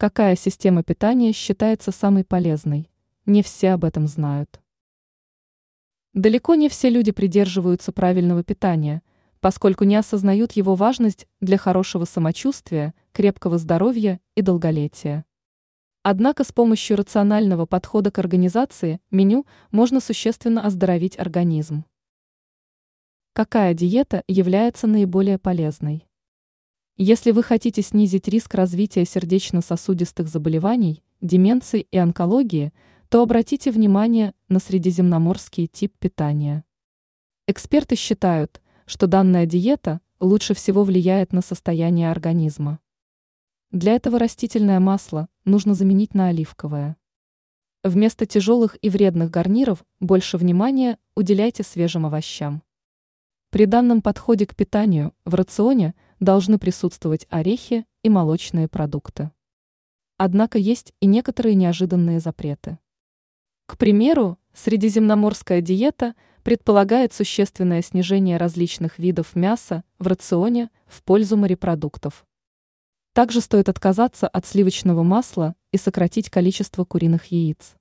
Какая 0.00 0.36
система 0.36 0.84
питания 0.84 1.32
считается 1.32 1.90
самой 1.90 2.22
полезной? 2.22 2.88
Не 3.26 3.42
все 3.42 3.70
об 3.70 3.84
этом 3.84 4.06
знают. 4.06 4.60
Далеко 6.14 6.54
не 6.54 6.68
все 6.68 6.88
люди 6.88 7.10
придерживаются 7.10 7.90
правильного 7.90 8.44
питания, 8.44 9.02
поскольку 9.40 9.82
не 9.82 9.96
осознают 9.96 10.52
его 10.52 10.76
важность 10.76 11.26
для 11.40 11.58
хорошего 11.58 12.04
самочувствия, 12.04 12.94
крепкого 13.10 13.58
здоровья 13.58 14.20
и 14.36 14.42
долголетия. 14.42 15.24
Однако 16.04 16.44
с 16.44 16.52
помощью 16.52 16.96
рационального 16.96 17.66
подхода 17.66 18.12
к 18.12 18.20
организации 18.20 19.00
меню 19.10 19.46
можно 19.72 19.98
существенно 19.98 20.64
оздоровить 20.64 21.18
организм. 21.18 21.84
Какая 23.32 23.74
диета 23.74 24.22
является 24.28 24.86
наиболее 24.86 25.38
полезной? 25.38 26.07
Если 27.00 27.30
вы 27.30 27.44
хотите 27.44 27.80
снизить 27.80 28.26
риск 28.26 28.56
развития 28.56 29.04
сердечно-сосудистых 29.04 30.26
заболеваний, 30.26 31.04
деменции 31.20 31.86
и 31.92 31.96
онкологии, 31.96 32.72
то 33.08 33.22
обратите 33.22 33.70
внимание 33.70 34.34
на 34.48 34.58
средиземноморский 34.58 35.68
тип 35.68 35.94
питания. 36.00 36.64
Эксперты 37.46 37.94
считают, 37.94 38.60
что 38.84 39.06
данная 39.06 39.46
диета 39.46 40.00
лучше 40.18 40.54
всего 40.54 40.82
влияет 40.82 41.32
на 41.32 41.40
состояние 41.40 42.10
организма. 42.10 42.80
Для 43.70 43.92
этого 43.92 44.18
растительное 44.18 44.80
масло 44.80 45.28
нужно 45.44 45.74
заменить 45.74 46.14
на 46.14 46.26
оливковое. 46.26 46.96
Вместо 47.84 48.26
тяжелых 48.26 48.76
и 48.82 48.90
вредных 48.90 49.30
гарниров 49.30 49.84
больше 50.00 50.36
внимания 50.36 50.98
уделяйте 51.14 51.62
свежим 51.62 52.06
овощам. 52.06 52.64
При 53.50 53.66
данном 53.66 54.02
подходе 54.02 54.46
к 54.46 54.56
питанию 54.56 55.14
в 55.24 55.36
рационе– 55.36 55.94
должны 56.20 56.58
присутствовать 56.58 57.26
орехи 57.30 57.86
и 58.02 58.08
молочные 58.08 58.68
продукты. 58.68 59.30
Однако 60.16 60.58
есть 60.58 60.92
и 61.00 61.06
некоторые 61.06 61.54
неожиданные 61.54 62.20
запреты. 62.20 62.78
К 63.66 63.78
примеру, 63.78 64.38
средиземноморская 64.54 65.60
диета 65.60 66.14
предполагает 66.42 67.12
существенное 67.12 67.82
снижение 67.82 68.36
различных 68.36 68.98
видов 68.98 69.36
мяса 69.36 69.84
в 69.98 70.06
рационе 70.06 70.70
в 70.86 71.02
пользу 71.02 71.36
морепродуктов. 71.36 72.26
Также 73.12 73.40
стоит 73.40 73.68
отказаться 73.68 74.26
от 74.28 74.46
сливочного 74.46 75.02
масла 75.02 75.54
и 75.72 75.76
сократить 75.76 76.30
количество 76.30 76.84
куриных 76.84 77.26
яиц. 77.26 77.77